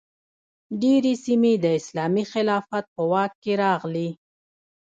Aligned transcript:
ډیرې 0.81 1.13
سیمې 1.25 1.53
د 1.63 1.65
اسلامي 1.79 2.23
خلافت 2.33 2.85
په 2.95 3.01
واک 3.11 3.31
کې 3.43 3.53
راغلې. 3.63 4.09